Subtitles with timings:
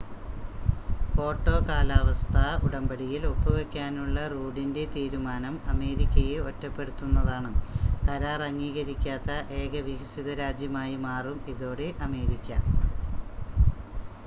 [1.09, 7.51] Kyoto കാലാവസ്ഥാ ഉടമ്പടിയിൽ ഒപ്പുവെക്കാനുള്ള റൂഡിൻ്റെ തീരുമാനം അമേരിക്കയെ ഒറ്റപ്പെടുത്തുന്നതാണ്
[8.07, 12.49] കരാർ അംഗീകരിക്കാത്ത ഏക വികസിത രാജ്യമായി മാറും ഇതോടെ അമേരിക്ക